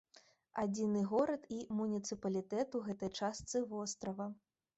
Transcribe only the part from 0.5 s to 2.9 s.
Адзіны горад і муніцыпалітэт у